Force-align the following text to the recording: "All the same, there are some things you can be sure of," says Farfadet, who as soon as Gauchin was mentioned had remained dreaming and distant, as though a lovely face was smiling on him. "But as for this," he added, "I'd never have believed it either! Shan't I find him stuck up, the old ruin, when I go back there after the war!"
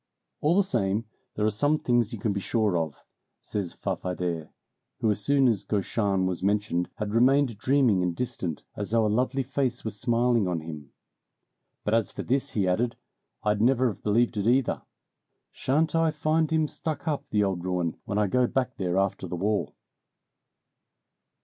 "All 0.39 0.57
the 0.57 0.63
same, 0.63 1.05
there 1.35 1.45
are 1.45 1.51
some 1.51 1.77
things 1.77 2.11
you 2.11 2.17
can 2.17 2.33
be 2.33 2.39
sure 2.39 2.75
of," 2.75 2.95
says 3.43 3.75
Farfadet, 3.75 4.49
who 4.99 5.11
as 5.11 5.23
soon 5.23 5.47
as 5.47 5.63
Gauchin 5.63 6.25
was 6.25 6.41
mentioned 6.41 6.89
had 6.95 7.13
remained 7.13 7.59
dreaming 7.59 8.01
and 8.01 8.15
distant, 8.15 8.63
as 8.75 8.89
though 8.89 9.05
a 9.05 9.07
lovely 9.09 9.43
face 9.43 9.83
was 9.85 9.99
smiling 9.99 10.47
on 10.47 10.61
him. 10.61 10.91
"But 11.83 11.93
as 11.93 12.11
for 12.11 12.23
this," 12.23 12.53
he 12.53 12.67
added, 12.67 12.95
"I'd 13.43 13.61
never 13.61 13.89
have 13.89 14.01
believed 14.01 14.37
it 14.37 14.47
either! 14.47 14.81
Shan't 15.51 15.93
I 15.93 16.09
find 16.09 16.49
him 16.49 16.67
stuck 16.67 17.07
up, 17.07 17.29
the 17.29 17.43
old 17.43 17.63
ruin, 17.63 17.95
when 18.05 18.17
I 18.17 18.25
go 18.25 18.47
back 18.47 18.77
there 18.77 18.97
after 18.97 19.27
the 19.27 19.35
war!" 19.35 19.71